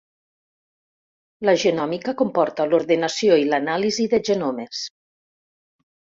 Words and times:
La 1.49 1.53
genòmica 1.63 2.15
comporta 2.21 2.65
l'ordenació 2.71 3.37
i 3.41 3.45
l'anàlisi 3.51 4.07
de 4.15 4.21
genomes. 4.31 4.81